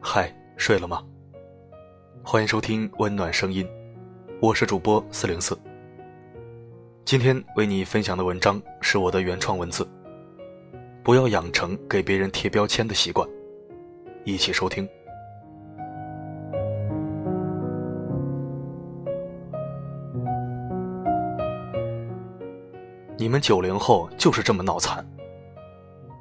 [0.00, 1.00] 嗨，睡了吗？
[2.24, 3.64] 欢迎收听温暖声音，
[4.40, 5.56] 我是主播四零四。
[7.04, 9.86] 今天为你分享的文章是我的原创文字。
[11.04, 13.24] 不要养成给别人贴标签的习惯，
[14.24, 14.88] 一起收听。
[23.16, 25.06] 你们九零后就是这么脑残。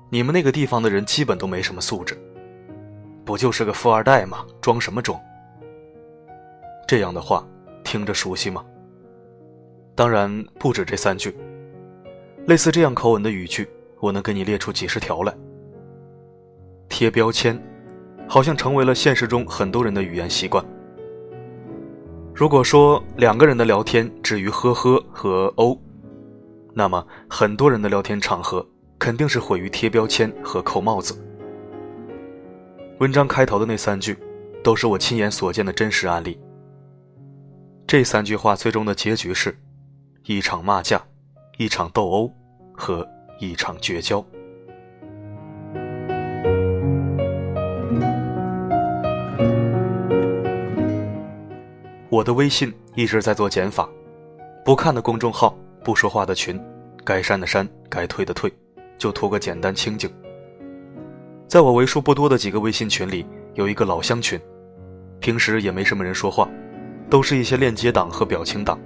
[0.09, 2.17] 你们那个地方的人基本都没什么素质，
[3.25, 4.45] 不就是个富二代吗？
[4.61, 5.19] 装什么装？
[6.87, 7.45] 这样的话
[7.83, 8.63] 听着熟悉吗？
[9.95, 11.35] 当然不止这三句，
[12.45, 13.67] 类似这样口吻的语句，
[13.99, 15.35] 我能给你列出几十条来。
[16.87, 17.61] 贴标签，
[18.29, 20.63] 好像成为了现实中很多人的语言习惯。
[22.33, 25.77] 如果说两个人的聊天止于呵呵和哦。
[26.73, 28.65] 那么，很多人的聊天场合
[28.99, 31.15] 肯定是毁于贴标签和扣帽子。
[32.99, 34.17] 文章开头的那三句，
[34.63, 36.39] 都是我亲眼所见的真实案例。
[37.85, 39.57] 这三句话最终的结局是：
[40.25, 41.01] 一场骂架，
[41.57, 42.33] 一场斗殴，
[42.73, 43.07] 和
[43.39, 44.25] 一场绝交。
[52.09, 53.87] 我的微信一直在做减法，
[54.65, 55.57] 不看的公众号。
[55.83, 56.59] 不说话的群，
[57.05, 58.51] 该删的删，该退的退，
[58.97, 60.09] 就图个简单清静。
[61.47, 64.39] 在我为数不多的几个微信群里，有一个老乡群，
[65.19, 66.49] 平时也没什么人说话，
[67.09, 68.77] 都是一些链接党和表情党，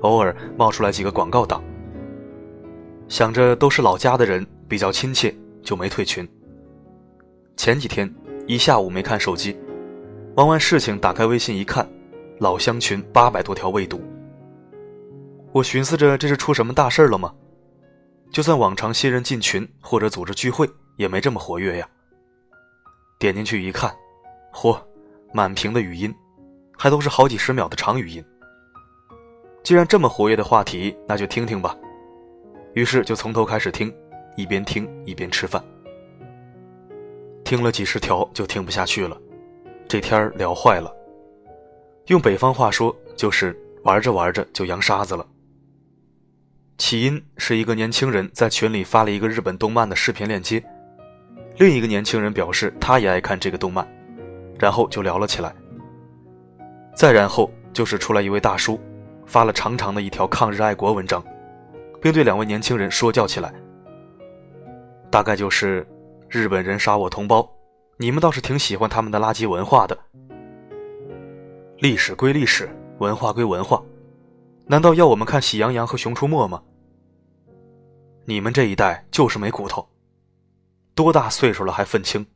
[0.00, 1.62] 偶尔冒出来几个广告党。
[3.08, 6.26] 想着都是老家的人，比较亲切，就没退群。
[7.56, 8.10] 前几天
[8.46, 9.58] 一下午没看手机，
[10.34, 11.86] 忙完事情打开微信一看，
[12.38, 14.00] 老乡群八百多条未读。
[15.52, 17.34] 我寻思着这是出什么大事了吗？
[18.30, 21.88] 就算往常新人进群或者组织聚会，也没这么活跃呀。
[23.18, 23.94] 点进去一看，
[24.52, 24.80] 嚯，
[25.34, 26.14] 满屏的语音，
[26.78, 28.24] 还都是好几十秒的长语音。
[29.62, 31.76] 既然这么活跃的话题，那就听听吧。
[32.74, 33.92] 于是就从头开始听，
[34.36, 35.62] 一边听一边吃饭。
[37.44, 39.20] 听了几十条就听不下去了，
[39.88, 40.94] 这天聊坏了。
[42.06, 45.26] 用北方话说，就是玩着玩着就扬沙子了。
[46.80, 50.64] 起因是一个年轻人在群里发了一个日本动漫的视频链接，
[51.58, 53.86] 另一个年轻人表示他也爱看这个动漫，
[54.58, 55.54] 然后就聊了起来。
[56.96, 58.80] 再然后就是出来一位大叔，
[59.26, 61.22] 发了长长的一条抗日爱国文章，
[62.00, 63.52] 并对两位年轻人说教起来。
[65.10, 65.86] 大概就是
[66.30, 67.46] 日本人杀我同胞，
[67.98, 69.96] 你们倒是挺喜欢他们的垃圾文化的。
[71.76, 72.70] 历史归历史，
[73.00, 73.82] 文化归文化，
[74.64, 76.62] 难道要我们看《喜羊羊》和《熊出没》吗？
[78.26, 79.88] 你们这一代就是没骨头，
[80.94, 82.26] 多大岁数了还愤青？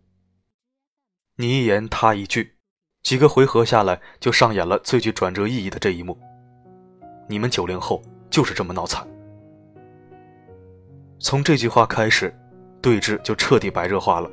[1.36, 2.56] 你一言他一句，
[3.02, 6.18] 几个回合下来就上演了最具转折意义的这一幕。
[7.28, 9.06] 你们九零后就是这么脑残。
[11.18, 12.34] 从这句话开始，
[12.82, 14.30] 对峙就彻底白热化了，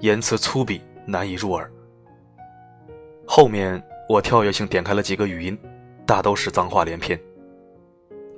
[0.00, 1.70] 言辞粗鄙难以入耳。
[3.26, 5.58] 后面我跳跃性点开了几个语音，
[6.04, 7.18] 大都是脏话连篇。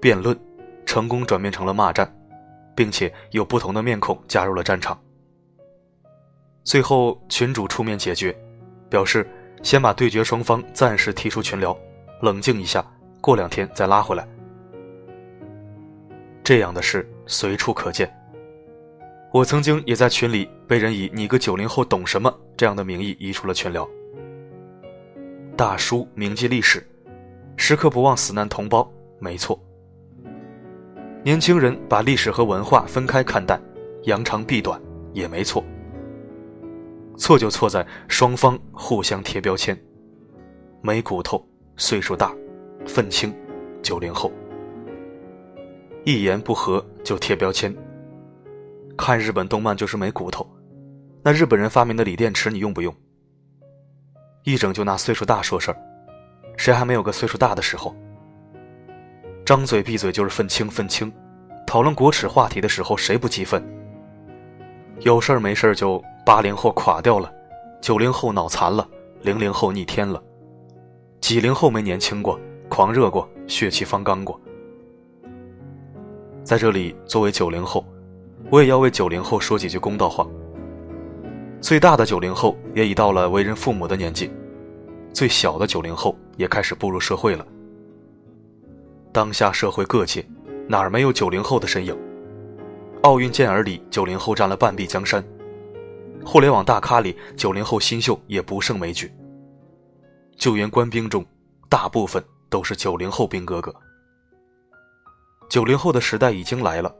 [0.01, 0.39] 辩论
[0.85, 2.11] 成功转变成了骂战。
[2.75, 5.01] 并且有不同的面孔加入了战场。
[6.65, 8.37] 最后群主出面解决，
[8.89, 9.29] 表示
[9.63, 11.77] 先把对决双方暂时踢出群聊，
[12.21, 12.85] 冷静一下，
[13.21, 14.27] 过两天再拉回来。
[16.45, 18.13] 这样的事随处可见。
[19.33, 23.89] 我曾经也在群里被人以“你个九零后懂什么”这样的名义移出了群聊。
[25.57, 26.87] 大叔铭记历史，
[27.57, 29.59] 时刻不忘死难同胞，没错。
[31.25, 33.61] 年轻人把历史和文化分开看待，
[34.05, 34.81] 扬长避短
[35.13, 35.65] 也没错。
[37.17, 39.81] 错就错在双方互相贴标签，
[40.81, 41.47] 没骨头，
[41.77, 42.35] 岁数大，
[42.87, 43.33] 愤青，
[43.83, 44.33] 九零后，
[46.05, 47.73] 一言不合就贴标签。
[48.97, 50.45] 看日本动漫就是没骨头，
[51.23, 52.93] 那日本人发明的锂电池你用不用？
[54.43, 55.77] 一整就拿岁数大说事儿，
[56.57, 57.95] 谁还没有个岁数大的时候？
[59.53, 61.13] 张嘴闭嘴就是愤青，愤青。
[61.67, 63.63] 讨论国耻话题的时候，谁不激愤？
[65.01, 67.31] 有事儿没事儿就八零后垮掉了，
[67.83, 68.89] 九零后脑残了，
[69.21, 70.23] 零零后逆天了，
[71.21, 72.41] 几零后没年轻过，
[72.71, 74.41] 狂热过，血气方刚过。
[76.43, 77.85] 在这里，作为九零后，
[78.49, 80.27] 我也要为九零后说几句公道话。
[81.61, 84.33] 最大的九零后也已到了为人父母的年纪，
[85.13, 87.47] 最小的九零后也开始步入社会了。
[89.13, 90.27] 当下社会各界，
[90.67, 91.95] 哪儿没有九零后的身影？
[93.03, 95.23] 奥运健儿里九零后占了半壁江山，
[96.25, 99.13] 互联网大咖里九零后新秀也不胜枚举。
[100.39, 101.25] 救援官兵中，
[101.69, 103.75] 大部分都是九零后兵哥哥。
[105.51, 106.91] 九零后的时代已经来了，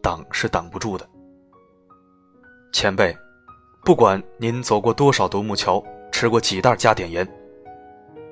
[0.00, 1.06] 挡是挡不住的。
[2.72, 3.14] 前辈，
[3.84, 7.28] 不管您走过多少独木桥，吃过几袋加碘盐，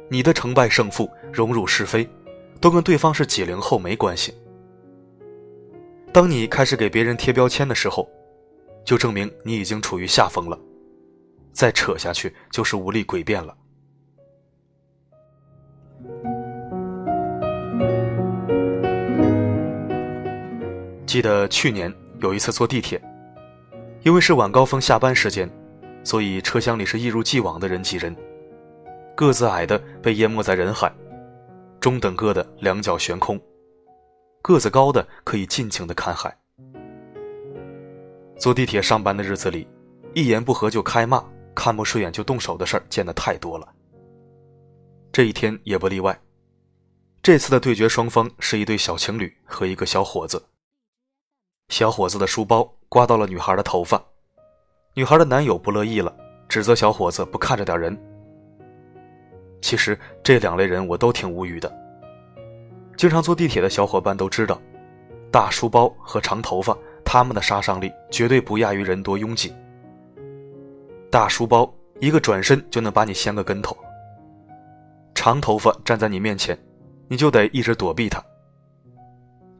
[0.08, 2.08] 你的成败胜负、荣辱是非，
[2.60, 4.34] 都跟对方是几零后没关系。
[6.12, 8.08] 当你开始给别人贴标签的时候，
[8.84, 10.58] 就证明你已经处于下风了，
[11.52, 13.54] 再扯下去就是无力诡辩了。
[21.06, 23.00] 记得去年有一次坐地铁，
[24.02, 25.50] 因为是晚高峰下班时间，
[26.02, 28.14] 所以车厢里是一如既往的人挤人。
[29.14, 30.92] 个子矮的被淹没在人海，
[31.80, 33.40] 中等个的两脚悬空，
[34.42, 36.36] 个子高的可以尽情的看海。
[38.38, 39.66] 坐地铁上班的日子里，
[40.14, 41.24] 一言不合就开骂，
[41.54, 43.68] 看不顺眼就动手的事儿见得太多了。
[45.12, 46.18] 这一天也不例外。
[47.22, 50.44] 这次的对决双方是一对小情侣和一个小伙子。
[51.68, 54.00] 小伙子的书包刮到了女孩的头发，
[54.94, 56.14] 女孩的男友不乐意了，
[56.48, 57.98] 指责小伙子不看着点人。
[59.66, 61.68] 其实这两类人我都挺无语的。
[62.96, 64.62] 经常坐地铁的小伙伴都知道，
[65.28, 69.52] 大书包和长头发，他们的杀伤力绝对不亚于人多拥挤。
[71.10, 71.68] 大书包
[71.98, 73.76] 一个转身就能把你掀个跟头，
[75.16, 76.56] 长头发站在你面前，
[77.08, 78.24] 你就得一直躲避他，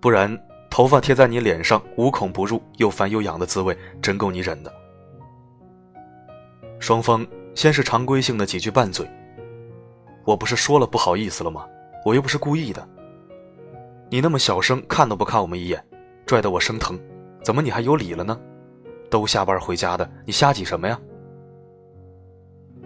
[0.01, 0.41] 不然。
[0.71, 4.73] 头发贴在你脸上，无孔不入，又烦又痒的滋味，真够你忍的。
[6.79, 7.27] 双方
[7.57, 9.05] 先是常规性的几句拌嘴。
[10.27, 11.65] 我不是说了不好意思了吗？
[12.05, 12.87] 我又不是故意的。
[14.11, 15.83] 你那么小声，看都不看我们一眼，
[16.27, 16.99] 拽得我生疼。
[17.43, 18.39] 怎么你还有理了呢？
[19.09, 21.01] 都下班回家的，你瞎挤什么呀？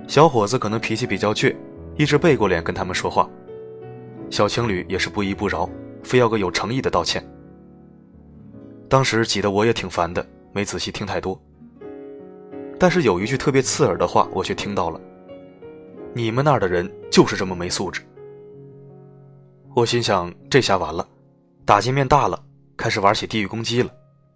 [0.06, 1.56] 小伙子可能脾气比较倔，
[1.96, 3.28] 一直背过脸跟他们说话。
[4.28, 5.68] 小情侣也是不依不饶，
[6.02, 7.26] 非要个有诚意的道歉。
[8.86, 11.40] 当时挤得我也挺烦的，没仔细听太多。
[12.78, 15.00] 但是有一句特别刺耳的话，我却听到了
[16.14, 18.02] ：“你们那儿的人就是这么没素质。”
[19.74, 21.06] 我心想，这下完了，
[21.64, 22.42] 打击面大了，
[22.76, 23.90] 开始玩起地域攻击了，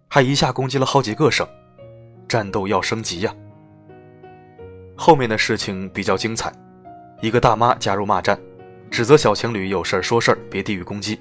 [0.07, 1.45] 还一下攻击了好几个省，
[2.27, 3.35] 战斗要升级呀！
[4.95, 6.53] 后面的事情比较精彩，
[7.21, 8.39] 一个大妈加入骂战，
[8.89, 11.19] 指责小情侣有事儿说事儿别地域攻击。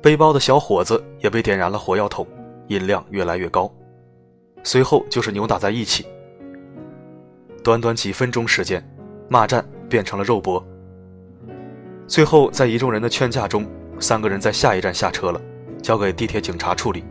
[0.00, 2.24] 背包的小伙子也被点燃了火药桶，
[2.68, 3.72] 音量越来越高，
[4.62, 6.06] 随后就是扭打在一起。
[7.64, 8.80] 短短几分钟时间，
[9.32, 10.62] 骂战变成了肉搏。
[12.06, 13.66] 最后在一众人的劝架中，
[13.98, 15.40] 三个人在下一站下车了，
[15.82, 17.02] 交给地铁警察处理。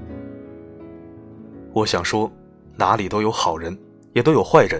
[1.73, 2.31] 我想说，
[2.75, 3.75] 哪里都有好人，
[4.13, 4.79] 也都有坏人。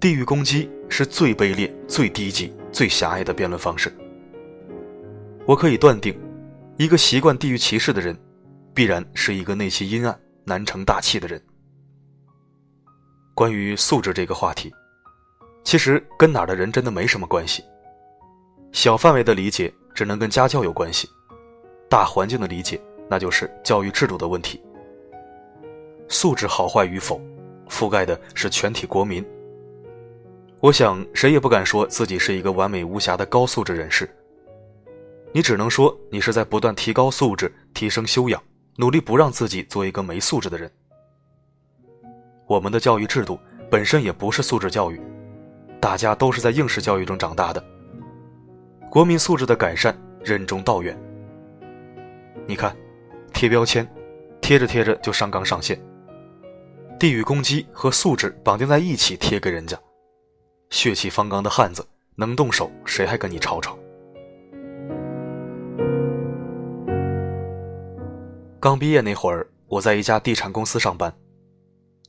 [0.00, 3.96] 地域攻击是最卑劣、最低级、最狭隘的辩论方式。
[5.46, 6.12] 我可以断定。
[6.76, 8.18] 一个习惯地域歧视的人，
[8.74, 11.40] 必然是一个内心阴暗、难成大器的人。
[13.32, 14.74] 关于素质这个话题，
[15.66, 17.64] 其实跟哪儿的人真的没什么关系。
[18.70, 21.08] 小范围的理解只能跟家教有关系，
[21.90, 24.62] 大环境的理解那就是教育制度的问题。
[26.08, 27.20] 素质好坏与否，
[27.68, 29.26] 覆盖的是全体国民。
[30.60, 34.08] 我想谁也不敢说自己是一个完美无瑕的高素质人士。
[35.32, 38.40] 你只能说你是在不断提高素质、提升修养，
[38.76, 40.70] 努力不让自己做一个没素质的人。
[42.46, 43.36] 我们的教育制度
[43.68, 45.00] 本身也不是素质教育，
[45.80, 47.64] 大家都是在应试教育中长大的。
[48.90, 50.98] 国民素质的改善任重道远。
[52.46, 52.74] 你看，
[53.32, 53.86] 贴标签，
[54.40, 55.76] 贴着贴着就上纲上线；
[56.98, 59.78] 地域攻击和素质绑定在一起贴给人家，
[60.70, 63.76] 血气方刚的汉子能动手，谁还跟你吵吵？
[68.58, 71.12] 刚毕业那会儿，我在一家地产公司上班。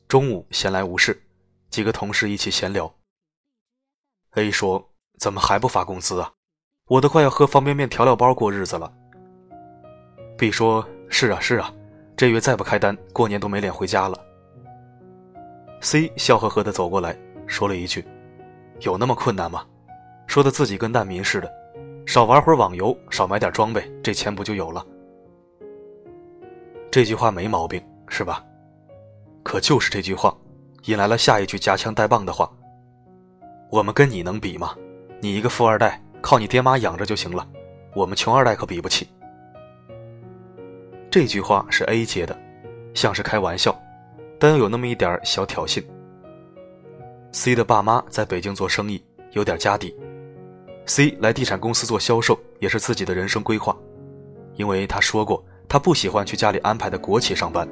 [0.08, 1.22] 中午闲来无事，
[1.70, 2.97] 几个同事一起闲聊。
[4.38, 6.32] A 说：“怎么还不发工资啊？
[6.90, 8.94] 我都快要喝方便面调料包过日子了。
[10.38, 11.74] ”B 说：“是啊是啊，
[12.16, 14.16] 这月再不开单，过年都没脸回家了。
[15.82, 17.18] ”C 笑呵呵的走过来
[17.48, 18.06] 说了一句
[18.82, 19.66] ：“有那么困难吗？
[20.28, 21.52] 说的自己跟难民似的，
[22.06, 24.86] 少玩会网游，少买点装备，这钱不就有了？”
[26.92, 28.46] 这句话没毛病，是吧？
[29.42, 30.38] 可就是这句话，
[30.86, 32.48] 引来了下一句夹枪带棒的话
[33.70, 34.76] ：“我们跟你能比吗？
[35.20, 37.48] 你一个富二代，靠你爹妈养着就行了，
[37.94, 39.08] 我们穷二代可比不起。”
[41.10, 42.38] 这句话是 A 接的，
[42.94, 43.78] 像是开玩笑，
[44.40, 45.84] 但又有那么一点小挑衅。
[47.32, 49.96] C 的爸妈在北京做生意，有点家底。
[50.86, 53.76] C 来地产公司做销售也是自己的人生规划，
[54.56, 57.68] 因为他说过他不喜欢去家里安排的国企上班，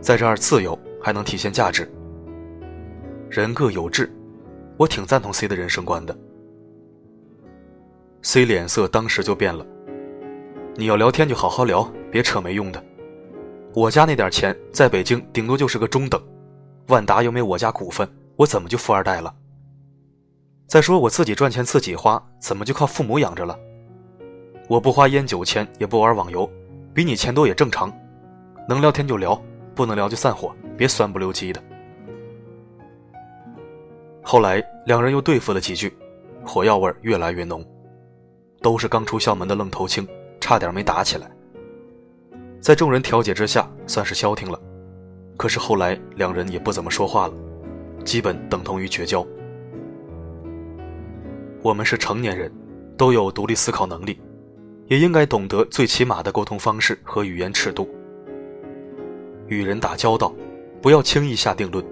[0.00, 1.90] 在这儿自由还能体现价值。
[3.30, 4.12] 人各有志，
[4.82, 6.16] 我挺赞同 C 的人生观的。
[8.22, 9.64] C 脸色当时就变了。
[10.74, 12.84] 你要聊天就好好聊，别扯没用的。
[13.74, 16.20] 我家那点钱在北京顶多就是个中等，
[16.88, 19.32] 万达又没我家股份，我怎么就富二代了？
[20.66, 23.56] 再说我自己赚钱自己花，怎么就靠父母养着了？
[24.68, 26.50] 我不花烟酒钱，也不玩网游，
[26.92, 27.92] 比你钱多也正常。
[28.68, 29.40] 能聊天就聊，
[29.76, 31.62] 不能聊就散伙，别酸不溜叽的。
[34.22, 35.92] 后来两人又对付了几句，
[36.44, 37.64] 火药味越来越浓。
[38.60, 40.06] 都是刚出校门的愣头青，
[40.40, 41.28] 差点没打起来。
[42.60, 44.58] 在众人调解之下，算是消停了。
[45.36, 47.34] 可是后来两人也不怎么说话了，
[48.04, 49.26] 基本等同于绝交。
[51.60, 52.52] 我们是成年人，
[52.96, 54.20] 都有独立思考能力，
[54.86, 57.88] 也应该懂得最起码的沟通方式和语言尺度。
[59.48, 60.32] 与人打交道，
[60.80, 61.84] 不要轻易下定论，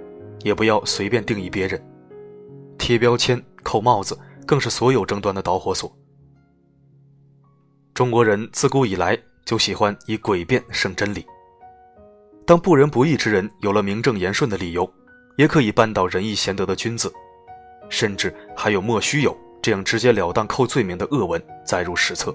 [0.45, 1.83] 也不要随便定义别人。
[2.91, 5.97] 贴标签、扣帽子，更是所有争端的导火索。
[7.95, 11.25] 中国人自古以来就喜欢以诡辩胜真理。
[12.45, 14.93] 当不仁不义之人有了名正言顺的理由，
[15.37, 17.13] 也可以扳倒仁义贤德的君子，
[17.89, 22.35] 甚至还有莫须有这样直截了当扣罪名的恶文载入史册。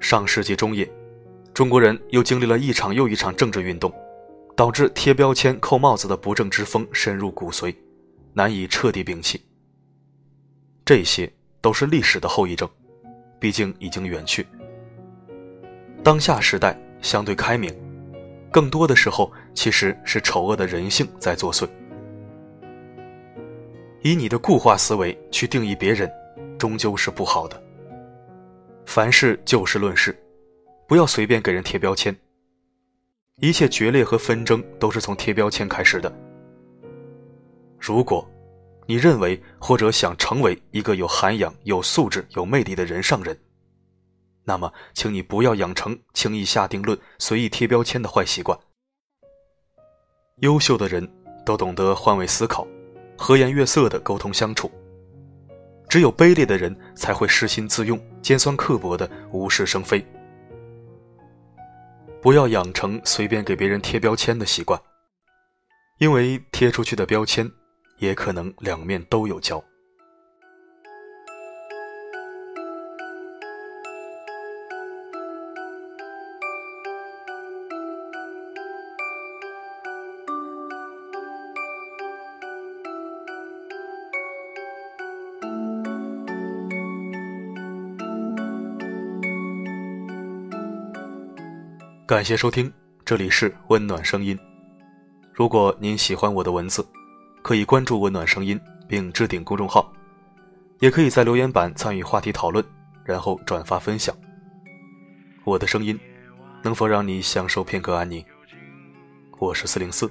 [0.00, 0.86] 上世纪中叶，
[1.54, 3.90] 中国人又经历了一场又一场政治运动，
[4.54, 7.74] 导致贴标签、扣帽子的不正之风深入骨髓，
[8.36, 9.40] 难以彻底摒弃。
[10.84, 12.68] 这些都是历史的后遗症。
[13.38, 14.46] 毕竟已经远去。
[16.02, 17.70] 当下时代相对开明，
[18.50, 21.68] 更多的时候其实是丑恶的人性在作祟。
[24.02, 26.10] 以你的固化思维去定义别人，
[26.58, 27.62] 终究是不好的。
[28.86, 30.18] 凡事就事论事，
[30.88, 32.16] 不要随便给人贴标签。
[33.36, 36.10] 一切决裂和纷争都是从贴标签开始的。
[37.86, 38.28] 如果。
[38.88, 43.36] 你认为或者想成为一个有涵养、有素质、有魅力的人上人，
[44.44, 48.56] 那么，请你不要养成轻易下定论、随意贴标签的坏习惯。
[50.36, 51.08] 优秀的人
[51.44, 52.64] 都懂得换位思考，
[53.18, 54.70] 和颜悦色的沟通相处。
[55.88, 60.04] 只有卑劣的人才会失心自用、尖酸刻薄的无事生非。
[62.22, 64.80] 不要养成随便给别人贴标签的习惯，
[65.98, 67.50] 因为贴出去的标签。
[67.98, 69.62] 也可能两面都有交。
[92.06, 92.72] 感谢收听，
[93.04, 94.38] 这里是温暖声音。
[95.32, 96.86] 如果您喜欢我的文字。
[97.46, 98.60] 可以关注“温暖声音”
[98.90, 99.92] 并置顶公众号，
[100.80, 102.64] 也可以在留言板参与话题讨论，
[103.04, 104.12] 然后转发分享。
[105.44, 105.96] 我的声音
[106.64, 108.20] 能否让你享受片刻安宁？
[109.38, 110.10] 我是四零四，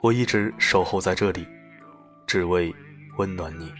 [0.00, 1.44] 我一直守候在这里，
[2.28, 2.72] 只为
[3.16, 3.72] 温暖你。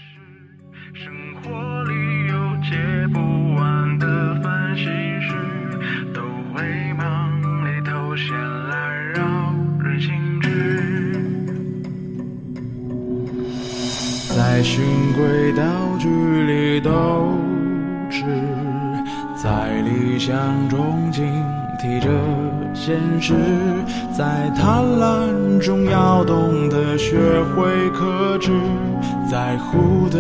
[0.93, 2.35] 生活里有
[2.69, 3.21] 接不
[3.55, 4.87] 完的烦心
[5.23, 6.21] 事，都
[6.53, 6.93] 会
[14.67, 15.63] 循规蹈
[15.97, 16.09] 矩
[16.43, 16.91] 里斗
[18.11, 18.25] 智，
[19.41, 21.25] 在理想中警
[21.79, 22.09] 惕着
[22.75, 23.33] 现实，
[24.13, 27.17] 在贪婪中要懂得学
[27.55, 28.51] 会克制，
[29.31, 30.19] 在乎的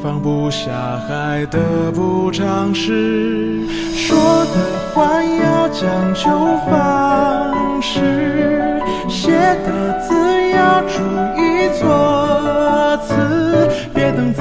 [0.00, 0.70] 放不下，
[1.08, 1.58] 还得
[1.92, 3.66] 不偿失，
[3.96, 4.16] 说
[4.54, 6.30] 的话要讲究
[6.70, 10.14] 方式，写的字
[10.52, 11.02] 要注
[11.36, 13.39] 意措辞。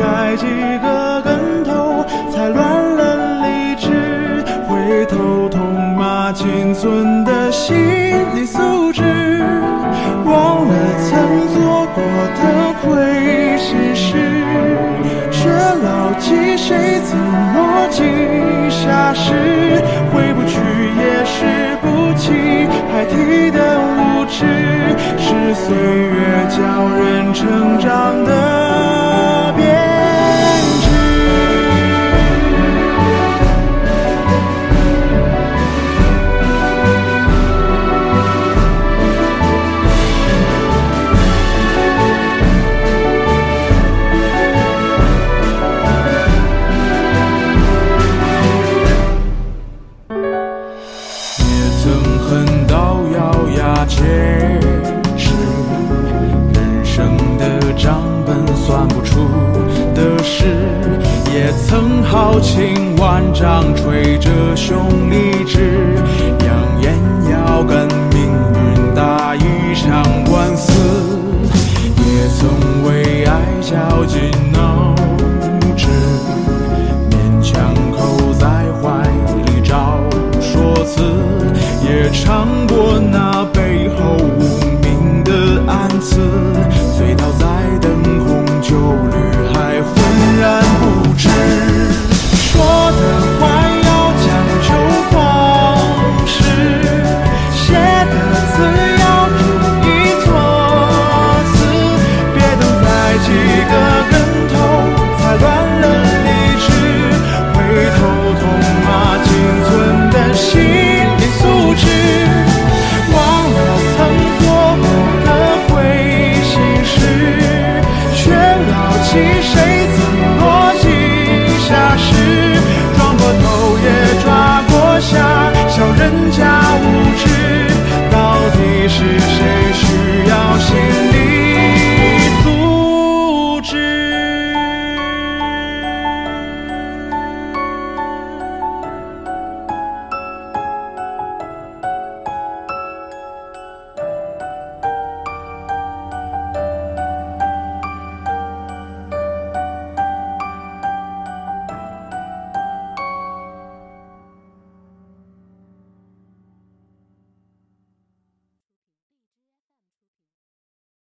[0.10, 0.46] 别等栽几
[0.80, 2.58] 个跟头才乱
[2.98, 3.02] 了
[3.44, 3.88] 理智，
[4.68, 5.60] 回头痛
[5.96, 7.78] 骂仅存的心
[8.36, 9.04] 理素质，
[10.26, 10.74] 忘了
[11.06, 12.04] 曾做过
[12.36, 12.42] 的
[12.82, 14.18] 亏心事，
[15.32, 17.20] 却牢记谁曾
[17.54, 19.34] 落井下石，
[20.12, 20.58] 回不去
[20.98, 21.38] 也是
[21.82, 22.34] 不起，
[22.92, 24.46] 还提的无知，
[25.18, 26.18] 是岁月
[26.50, 26.58] 教
[26.98, 28.69] 人成长的。